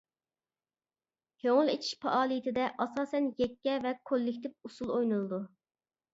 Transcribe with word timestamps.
كۆڭۈل 1.43 1.69
ئېچىش 1.73 1.91
پائالىيىتىدە 2.05 2.65
ئاساسەن 2.87 3.29
يەككە 3.43 3.77
ۋە 3.85 3.93
كوللېكتىپ 4.13 4.69
ئۇسسۇل 4.73 4.97
ئوينىلىدۇ. 4.99 5.43